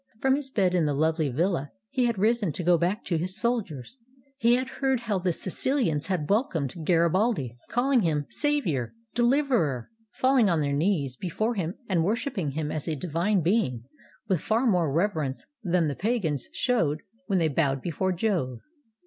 [0.19, 3.37] From his bed in the lovely villa he had risen to go back to his
[3.39, 3.97] soldiers.
[4.39, 10.49] He had heard how the SiciHans had welcomed Garibaldi, calHng him "Sav ior," "Deliverer," falling
[10.49, 13.83] on their knees before him and worshiping him as a divine being,
[14.27, 18.61] with far more reverence than the pagans showed when they bowed before Jove.